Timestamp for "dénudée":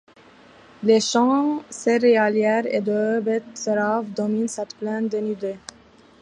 5.07-5.57